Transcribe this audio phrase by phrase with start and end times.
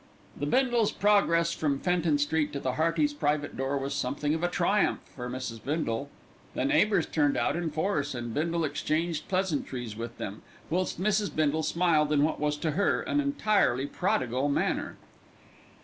[0.35, 4.47] The Bindles' progress from Fenton Street to the Heartys' private door was something of a
[4.47, 5.63] triumph for Mrs.
[5.63, 6.09] Bindle.
[6.55, 10.41] The neighbours turned out in force, and Bindle exchanged pleasantries with them,
[10.71, 11.35] whilst Mrs.
[11.35, 14.97] Bindle smiled in what was to her an entirely prodigal manner.